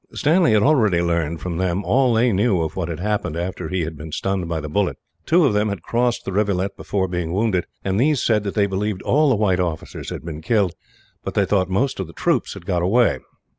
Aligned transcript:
Stanley 0.13 0.53
had 0.53 0.63
already 0.63 0.99
learned, 0.99 1.41
from 1.41 1.57
them, 1.57 1.83
all 1.85 2.15
they 2.15 2.33
knew 2.33 2.61
of 2.63 2.75
what 2.75 2.89
had 2.89 2.99
happened 2.99 3.37
after 3.37 3.69
he 3.69 3.81
had 3.81 3.95
been 3.95 4.11
stunned 4.11 4.49
by 4.49 4.59
the 4.59 4.67
bullet. 4.67 4.97
Two 5.27 5.45
of 5.45 5.53
them 5.53 5.69
had 5.69 5.83
crossed 5.83 6.25
the 6.25 6.31
rivulet, 6.31 6.75
before 6.75 7.07
being 7.07 7.31
wounded; 7.31 7.67
and 7.85 7.99
these 7.99 8.19
said 8.19 8.43
that 8.43 8.55
they 8.55 8.65
believed 8.65 9.03
all 9.03 9.29
the 9.29 9.35
white 9.35 9.59
officers 9.59 10.09
had 10.09 10.25
been 10.25 10.41
killed, 10.41 10.73
but 11.23 11.35
that 11.35 11.41
they 11.41 11.45
thought 11.45 11.69
most 11.69 11.99
of 11.99 12.07
the 12.07 12.13
troops 12.13 12.55
had 12.55 12.65
got 12.65 12.81
away. 12.81 13.19